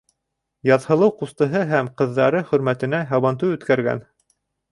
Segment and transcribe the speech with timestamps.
[0.67, 4.05] Яҙһылыу ҡустыһы һәм ҡыҙҙары хөрмәтенә һабантуй үткәргән.